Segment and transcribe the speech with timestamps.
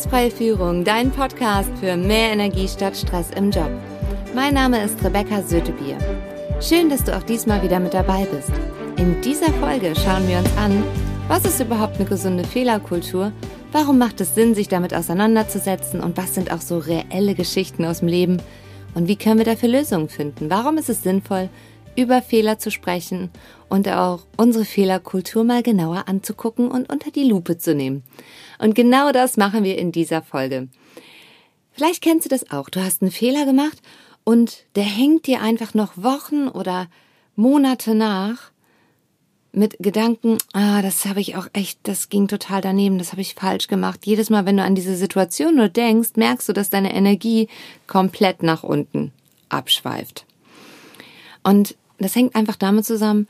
[0.00, 3.70] Stressfreie Führung, dein Podcast für mehr Energie statt Stress im Job.
[4.34, 5.98] Mein Name ist Rebecca Sötebier.
[6.58, 8.50] Schön, dass du auch diesmal wieder mit dabei bist.
[8.96, 10.82] In dieser Folge schauen wir uns an,
[11.28, 13.30] was ist überhaupt eine gesunde Fehlerkultur,
[13.72, 17.98] warum macht es Sinn, sich damit auseinanderzusetzen und was sind auch so reelle Geschichten aus
[17.98, 18.38] dem Leben
[18.94, 20.48] und wie können wir dafür Lösungen finden.
[20.48, 21.50] Warum ist es sinnvoll,
[21.96, 23.30] über Fehler zu sprechen
[23.68, 28.02] und auch unsere Fehlerkultur mal genauer anzugucken und unter die Lupe zu nehmen.
[28.58, 30.68] Und genau das machen wir in dieser Folge.
[31.72, 32.68] Vielleicht kennst du das auch.
[32.68, 33.80] Du hast einen Fehler gemacht
[34.24, 36.88] und der hängt dir einfach noch Wochen oder
[37.36, 38.50] Monate nach
[39.52, 43.34] mit Gedanken, ah, das habe ich auch echt, das ging total daneben, das habe ich
[43.34, 44.06] falsch gemacht.
[44.06, 47.48] Jedes Mal, wenn du an diese Situation nur denkst, merkst du, dass deine Energie
[47.86, 49.12] komplett nach unten
[49.48, 50.24] abschweift.
[51.42, 53.28] Und das hängt einfach damit zusammen,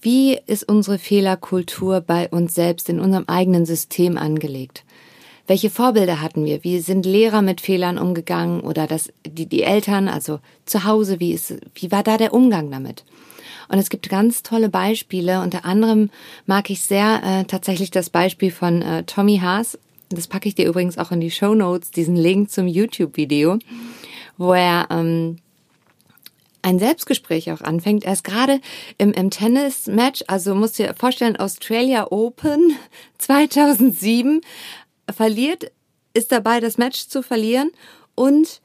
[0.00, 4.84] wie ist unsere Fehlerkultur bei uns selbst in unserem eigenen System angelegt?
[5.46, 6.64] Welche Vorbilder hatten wir?
[6.64, 11.32] Wie sind Lehrer mit Fehlern umgegangen oder das, die, die Eltern, also zu Hause, wie
[11.32, 13.04] ist, wie war da der Umgang damit?
[13.68, 15.40] Und es gibt ganz tolle Beispiele.
[15.40, 16.10] Unter anderem
[16.46, 19.78] mag ich sehr äh, tatsächlich das Beispiel von äh, Tommy Haas.
[20.10, 23.58] Das packe ich dir übrigens auch in die Show Notes, diesen Link zum YouTube-Video,
[24.36, 25.38] wo er ähm,
[26.64, 28.04] ein Selbstgespräch auch anfängt.
[28.04, 28.60] Er ist gerade
[28.96, 32.76] im, im Tennis-Match, also musst dir vorstellen, Australia Open
[33.18, 34.40] 2007
[35.14, 35.70] verliert,
[36.14, 37.70] ist dabei, das Match zu verlieren
[38.14, 38.62] und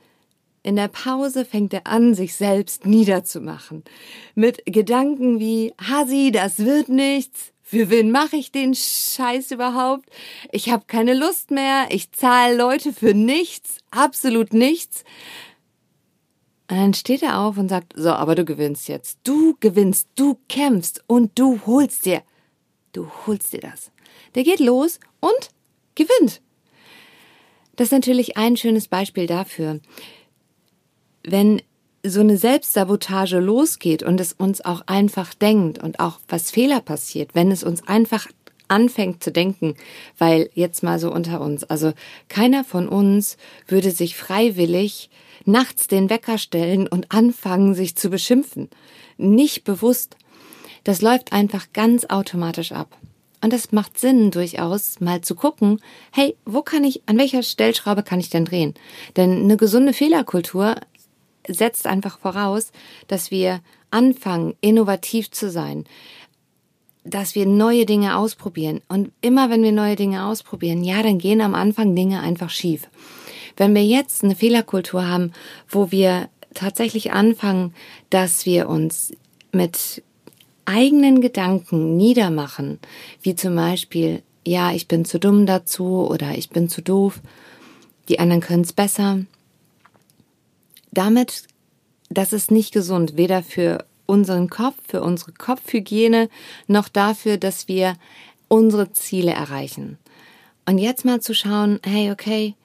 [0.64, 3.84] in der Pause fängt er an, sich selbst niederzumachen.
[4.36, 7.52] Mit Gedanken wie, Hasi, das wird nichts.
[7.64, 10.10] Für wen mache ich den Scheiß überhaupt?
[10.52, 11.88] Ich habe keine Lust mehr.
[11.90, 15.04] Ich zahle Leute für nichts, absolut nichts.
[16.80, 19.20] Dann steht er auf und sagt, so, aber du gewinnst jetzt.
[19.26, 22.22] Du gewinnst, du kämpfst und du holst dir.
[22.94, 23.92] Du holst dir das.
[24.34, 25.50] Der geht los und
[25.96, 26.42] gewinnt.
[27.76, 29.82] Das ist natürlich ein schönes Beispiel dafür.
[31.24, 31.62] Wenn
[32.02, 37.36] so eine Selbstsabotage losgeht und es uns auch einfach denkt und auch was Fehler passiert,
[37.36, 38.28] wenn es uns einfach
[38.70, 39.76] anfängt zu denken,
[40.18, 41.94] weil jetzt mal so unter uns, also
[42.28, 43.38] keiner von uns
[43.68, 45.10] würde sich freiwillig
[45.46, 48.70] nachts den Wecker stellen und anfangen, sich zu beschimpfen.
[49.18, 50.16] Nicht bewusst.
[50.84, 52.96] Das läuft einfach ganz automatisch ab.
[53.42, 55.80] Und es macht Sinn, durchaus mal zu gucken,
[56.12, 58.74] hey, wo kann ich, an welcher Stellschraube kann ich denn drehen?
[59.16, 60.76] Denn eine gesunde Fehlerkultur
[61.48, 62.72] setzt einfach voraus,
[63.08, 65.86] dass wir anfangen, innovativ zu sein,
[67.04, 68.82] dass wir neue Dinge ausprobieren.
[68.88, 72.90] Und immer wenn wir neue Dinge ausprobieren, ja, dann gehen am Anfang Dinge einfach schief.
[73.58, 75.32] Wenn wir jetzt eine Fehlerkultur haben,
[75.68, 77.74] wo wir tatsächlich anfangen,
[78.10, 79.14] dass wir uns
[79.52, 80.04] mit
[80.66, 82.80] eigenen Gedanken niedermachen,
[83.22, 87.22] wie zum Beispiel, ja, ich bin zu dumm dazu oder ich bin zu doof,
[88.08, 89.20] die anderen können es besser.
[90.92, 91.44] Damit,
[92.10, 96.30] das ist nicht gesund, weder für unseren Kopf, für unsere Kopfhygiene,
[96.68, 97.96] noch dafür, dass wir
[98.48, 99.98] unsere Ziele erreichen.
[100.66, 102.56] Und jetzt mal zu schauen, hey, okay,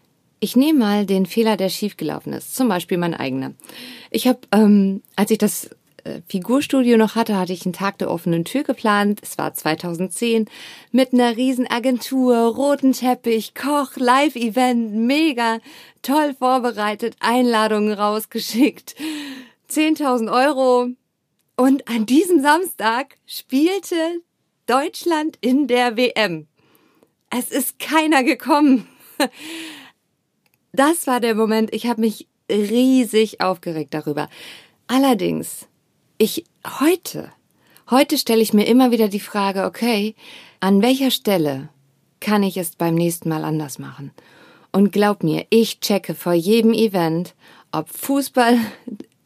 [0.40, 3.52] ich nehme mal den Fehler, der schiefgelaufen ist, zum Beispiel mein eigener.
[4.10, 5.70] Ich habe, ähm, als ich das
[6.04, 9.20] äh, Figurstudio noch hatte, hatte ich einen Tag der offenen Tür geplant.
[9.22, 10.46] Es war 2010
[10.92, 15.60] mit einer Riesenagentur, roten Teppich, Koch, Live-Event, mega
[16.02, 18.94] toll vorbereitet, Einladungen rausgeschickt,
[19.70, 20.88] 10.000 Euro.
[21.56, 24.22] Und an diesem Samstag spielte
[24.66, 26.48] Deutschland in der WM.
[27.30, 28.88] Es ist keiner gekommen.
[30.72, 34.28] Das war der Moment, ich habe mich riesig aufgeregt darüber.
[34.88, 35.68] Allerdings,
[36.18, 36.44] ich
[36.80, 37.32] heute,
[37.88, 40.16] heute stelle ich mir immer wieder die Frage, okay,
[40.58, 41.68] an welcher Stelle
[42.18, 44.10] kann ich es beim nächsten Mal anders machen?
[44.72, 47.36] Und glaub mir, ich checke vor jedem Event,
[47.70, 48.58] ob Fußball,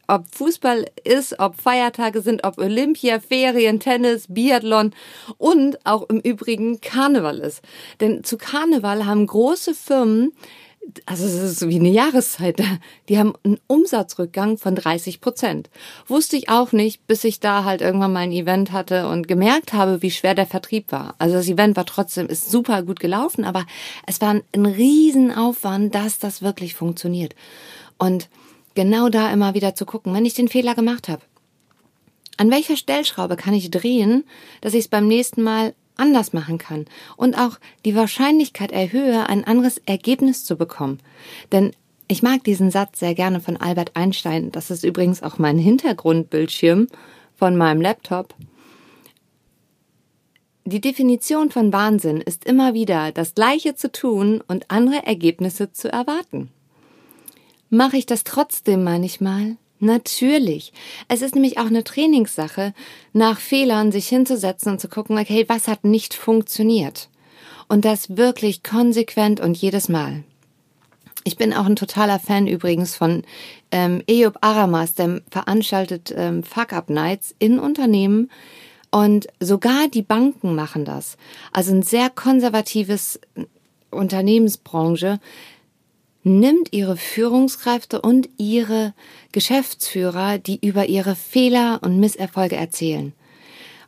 [0.09, 4.93] ob Fußball ist, ob Feiertage sind, ob Olympia, Ferien, Tennis, Biathlon
[5.37, 7.61] und auch im Übrigen Karneval ist.
[8.01, 10.33] Denn zu Karneval haben große Firmen
[11.05, 12.61] also es ist wie eine Jahreszeit,
[13.09, 15.69] die haben einen Umsatzrückgang von 30 Prozent.
[16.07, 19.73] Wusste ich auch nicht, bis ich da halt irgendwann mal ein Event hatte und gemerkt
[19.73, 21.15] habe, wie schwer der Vertrieb war.
[21.19, 23.65] Also das Event war trotzdem, ist super gut gelaufen, aber
[24.07, 27.35] es war ein Riesenaufwand, dass das wirklich funktioniert.
[27.97, 28.29] Und
[28.79, 31.21] genau da immer wieder zu gucken, wenn ich den Fehler gemacht habe.
[32.37, 34.23] An welcher Stellschraube kann ich drehen,
[34.61, 36.85] dass ich es beim nächsten Mal anders machen kann
[37.17, 41.01] und auch die Wahrscheinlichkeit erhöhe, ein anderes Ergebnis zu bekommen.
[41.51, 41.73] Denn
[42.07, 44.49] ich mag diesen Satz sehr gerne von Albert Einstein.
[44.53, 46.87] Das ist übrigens auch mein Hintergrundbildschirm
[47.35, 48.33] von meinem Laptop.
[50.63, 55.91] Die Definition von Wahnsinn ist immer wieder das Gleiche zu tun und andere Ergebnisse zu
[55.91, 56.49] erwarten.
[57.69, 59.57] Mache ich das trotzdem manchmal?
[59.79, 60.73] Natürlich.
[61.07, 62.73] Es ist nämlich auch eine Trainingssache,
[63.13, 67.09] nach Fehlern sich hinzusetzen und zu gucken, okay, was hat nicht funktioniert?
[67.67, 70.23] Und das wirklich konsequent und jedes Mal.
[71.23, 73.23] Ich bin auch ein totaler Fan übrigens von
[73.71, 78.31] ähm, Eob Aramas, der veranstaltet ähm, Fuck-Up-Nights in Unternehmen
[78.91, 81.17] und sogar die Banken machen das.
[81.53, 83.19] Also ein sehr konservatives
[83.91, 85.19] Unternehmensbranche
[86.23, 88.93] nimmt ihre Führungskräfte und ihre
[89.31, 93.13] Geschäftsführer, die über ihre Fehler und Misserfolge erzählen.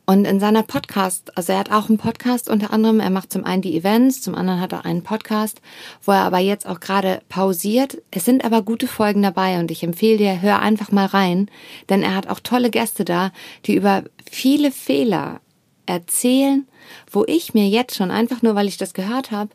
[0.04, 3.44] Und in seiner Podcast, also er hat auch einen Podcast unter anderem, er macht zum
[3.44, 5.60] einen die Events, zum anderen hat er einen Podcast,
[6.04, 8.02] wo er aber jetzt auch gerade pausiert.
[8.10, 11.48] Es sind aber gute Folgen dabei und ich empfehle dir, hör einfach mal rein,
[11.88, 13.30] denn er hat auch tolle Gäste da,
[13.64, 15.40] die über viele Fehler
[15.86, 16.66] erzählen,
[17.10, 19.50] wo ich mir jetzt schon einfach nur, weil ich das gehört habe,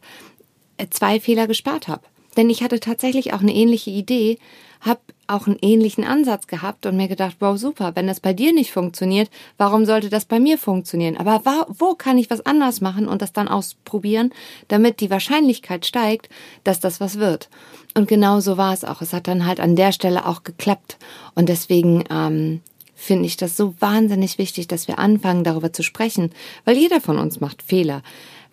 [0.92, 2.04] zwei Fehler gespart habe.
[2.38, 4.38] Denn ich hatte tatsächlich auch eine ähnliche Idee,
[4.80, 8.54] habe auch einen ähnlichen Ansatz gehabt und mir gedacht, wow, super, wenn das bei dir
[8.54, 11.18] nicht funktioniert, warum sollte das bei mir funktionieren?
[11.18, 14.32] Aber wo kann ich was anders machen und das dann ausprobieren,
[14.70, 16.30] damit die Wahrscheinlichkeit steigt,
[16.64, 17.50] dass das was wird?
[17.94, 19.02] Und genau so war es auch.
[19.02, 20.98] Es hat dann halt an der Stelle auch geklappt.
[21.36, 22.62] Und deswegen ähm,
[22.96, 26.32] finde ich das so wahnsinnig wichtig, dass wir anfangen, darüber zu sprechen,
[26.64, 28.04] weil jeder von uns macht Fehler.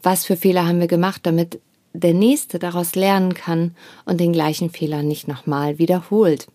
[0.03, 1.61] Was für Fehler haben wir gemacht, damit
[1.95, 3.75] der Nächste daraus lernen kann
[4.05, 6.49] und den gleichen Fehler nicht nochmal wiederholt.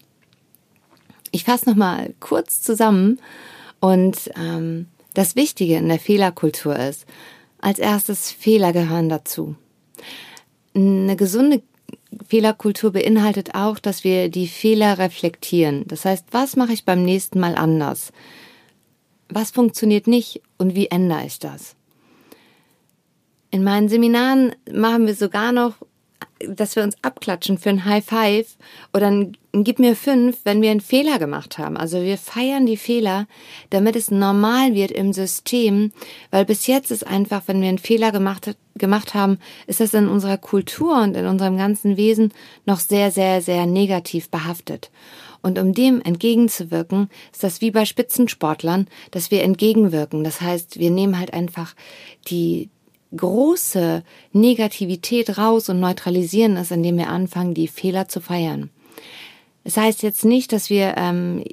[1.31, 3.19] Ich fasse nochmal kurz zusammen
[3.79, 7.05] und ähm, das Wichtige in der Fehlerkultur ist,
[7.59, 9.55] als erstes Fehler gehören dazu.
[10.75, 11.63] Eine gesunde
[12.27, 15.85] Fehlerkultur beinhaltet auch, dass wir die Fehler reflektieren.
[15.87, 18.11] Das heißt, was mache ich beim nächsten Mal anders?
[19.29, 21.75] Was funktioniert nicht und wie ändere ich das?
[23.51, 25.73] In meinen Seminaren machen wir sogar noch,
[26.39, 28.57] dass wir uns abklatschen für ein High Five
[28.93, 31.75] oder ein, Gib mir fünf, wenn wir einen Fehler gemacht haben.
[31.75, 33.25] Also wir feiern die Fehler,
[33.71, 35.91] damit es normal wird im System,
[36.29, 40.07] weil bis jetzt ist einfach, wenn wir einen Fehler gemacht, gemacht haben, ist das in
[40.07, 42.31] unserer Kultur und in unserem ganzen Wesen
[42.67, 44.91] noch sehr, sehr, sehr negativ behaftet.
[45.41, 50.23] Und um dem entgegenzuwirken, ist das wie bei Spitzensportlern, dass wir entgegenwirken.
[50.23, 51.73] Das heißt, wir nehmen halt einfach
[52.27, 52.69] die,
[53.15, 54.03] große
[54.33, 58.69] Negativität raus und neutralisieren es, indem wir anfangen, die Fehler zu feiern.
[59.63, 61.43] Es das heißt jetzt nicht, dass wir ähm,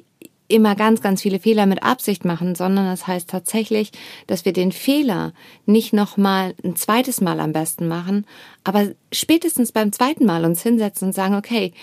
[0.47, 3.91] immer ganz, ganz viele Fehler mit Absicht machen, sondern es das heißt tatsächlich,
[4.27, 5.33] dass wir den Fehler
[5.65, 8.25] nicht nochmal ein zweites Mal am besten machen,
[8.63, 11.73] aber spätestens beim zweiten Mal uns hinsetzen und sagen, okay,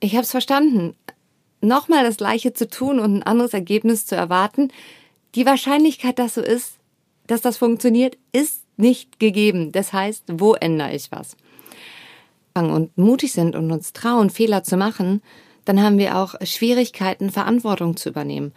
[0.00, 0.94] ich habe es verstanden,
[1.60, 4.70] nochmal das gleiche zu tun und ein anderes Ergebnis zu erwarten.
[5.34, 6.74] Die Wahrscheinlichkeit, dass so ist,
[7.26, 9.72] dass das funktioniert, ist nicht gegeben.
[9.72, 11.36] Das heißt, wo ändere ich was?
[12.54, 15.22] Und mutig sind und uns trauen, Fehler zu machen,
[15.64, 18.52] dann haben wir auch Schwierigkeiten, Verantwortung zu übernehmen.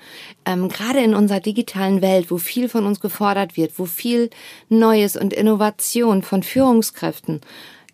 [0.45, 4.29] Ähm, gerade in unserer digitalen Welt, wo viel von uns gefordert wird, wo viel
[4.69, 7.41] Neues und Innovation von Führungskräften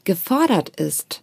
[0.03, 1.21] gefordert ist,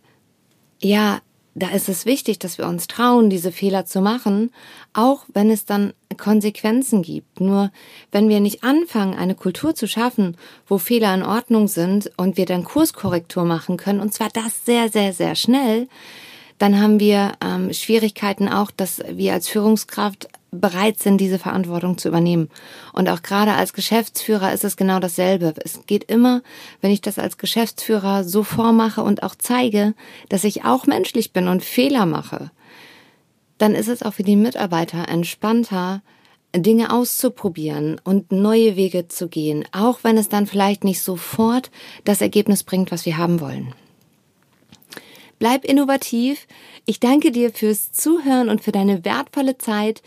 [0.80, 1.20] ja,
[1.60, 4.50] da ist es wichtig, dass wir uns trauen, diese Fehler zu machen,
[4.92, 7.40] auch wenn es dann Konsequenzen gibt.
[7.40, 7.70] Nur
[8.12, 10.36] wenn wir nicht anfangen, eine Kultur zu schaffen,
[10.66, 14.88] wo Fehler in Ordnung sind und wir dann Kurskorrektur machen können, und zwar das sehr,
[14.88, 15.88] sehr, sehr schnell,
[16.58, 22.08] dann haben wir ähm, Schwierigkeiten auch, dass wir als Führungskraft bereit sind, diese Verantwortung zu
[22.08, 22.48] übernehmen.
[22.92, 25.54] Und auch gerade als Geschäftsführer ist es genau dasselbe.
[25.64, 26.42] Es geht immer,
[26.80, 29.94] wenn ich das als Geschäftsführer so vormache und auch zeige,
[30.28, 32.50] dass ich auch menschlich bin und Fehler mache,
[33.58, 36.02] dann ist es auch für die Mitarbeiter entspannter,
[36.56, 41.70] Dinge auszuprobieren und neue Wege zu gehen, auch wenn es dann vielleicht nicht sofort
[42.04, 43.72] das Ergebnis bringt, was wir haben wollen.
[45.38, 46.46] Bleib innovativ.
[46.84, 50.02] Ich danke dir fürs Zuhören und für deine wertvolle Zeit.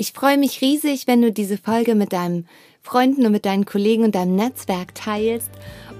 [0.00, 2.46] Ich freue mich riesig, wenn du diese Folge mit deinen
[2.82, 5.50] Freunden und mit deinen Kollegen und deinem Netzwerk teilst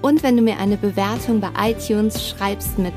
[0.01, 2.93] und wenn du mir eine Bewertung bei iTunes schreibst mit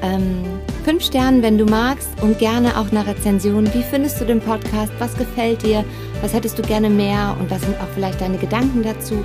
[0.00, 0.44] ähm,
[0.84, 3.66] fünf Sternen, wenn du magst und gerne auch eine Rezension.
[3.74, 4.92] Wie findest du den Podcast?
[5.00, 5.84] Was gefällt dir?
[6.22, 7.36] Was hättest du gerne mehr?
[7.40, 9.24] Und was sind auch vielleicht deine Gedanken dazu?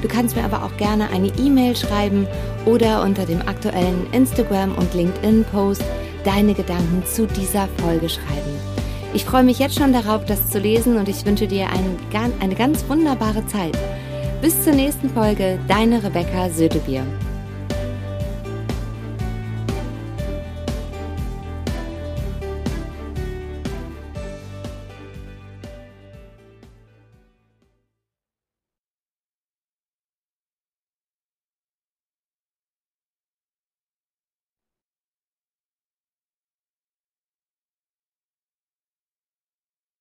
[0.00, 2.28] Du kannst mir aber auch gerne eine E-Mail schreiben
[2.66, 5.82] oder unter dem aktuellen Instagram und LinkedIn-Post
[6.22, 8.77] deine Gedanken zu dieser Folge schreiben.
[9.14, 12.86] Ich freue mich jetzt schon darauf, das zu lesen und ich wünsche dir eine, ganz
[12.88, 13.76] wunderbare Zeit.
[14.42, 17.04] Bis zur nächsten Folge, deine Rebecca Sötebier.